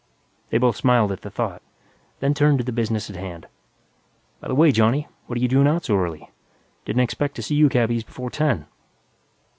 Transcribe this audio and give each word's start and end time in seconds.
They 0.49 0.57
both 0.57 0.77
smiled 0.77 1.11
at 1.11 1.21
the 1.21 1.29
thought, 1.29 1.61
then 2.21 2.33
turned 2.33 2.57
to 2.57 2.63
the 2.63 2.71
business 2.71 3.07
at 3.11 3.15
hand. 3.15 3.45
"By 4.39 4.47
the 4.47 4.55
way, 4.55 4.71
Johnny, 4.71 5.07
what're 5.27 5.37
you 5.37 5.47
doing 5.47 5.67
out 5.67 5.85
so 5.85 5.95
early? 5.95 6.27
Didn't 6.85 7.01
expect 7.01 7.35
to 7.35 7.43
see 7.43 7.53
you 7.53 7.69
cabbies 7.69 8.03
before 8.03 8.31
ten." 8.31 8.65